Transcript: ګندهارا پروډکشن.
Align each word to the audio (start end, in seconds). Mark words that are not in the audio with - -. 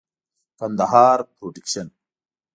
ګندهارا 0.59 1.25
پروډکشن. 1.35 1.87